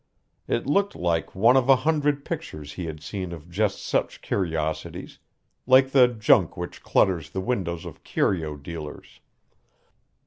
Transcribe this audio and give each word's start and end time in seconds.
It 0.47 0.65
looked 0.65 0.95
like 0.95 1.35
one 1.35 1.55
of 1.55 1.69
a 1.69 1.75
hundred 1.75 2.25
pictures 2.25 2.73
he 2.73 2.85
had 2.85 3.03
seen 3.03 3.31
of 3.31 3.47
just 3.51 3.85
such 3.85 4.21
curiosities 4.23 5.19
like 5.67 5.91
the 5.91 6.07
junk 6.07 6.57
which 6.57 6.81
clutters 6.81 7.29
the 7.29 7.39
windows 7.41 7.85
of 7.85 8.03
curio 8.03 8.55
dealers. 8.57 9.19